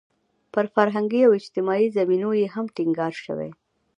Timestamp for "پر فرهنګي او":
0.53-1.31